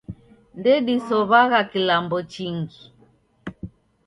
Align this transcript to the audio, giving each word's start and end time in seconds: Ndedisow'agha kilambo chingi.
Ndedisow'agha 0.59 1.61
kilambo 1.71 2.17
chingi. 2.31 2.81